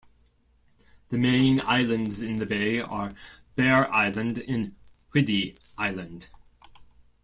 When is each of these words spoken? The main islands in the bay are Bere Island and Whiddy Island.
The 1.09 1.17
main 1.19 1.61
islands 1.63 2.23
in 2.23 2.37
the 2.37 2.47
bay 2.47 2.79
are 2.79 3.13
Bere 3.55 3.87
Island 3.91 4.39
and 4.47 4.73
Whiddy 5.13 5.59
Island. 5.77 6.27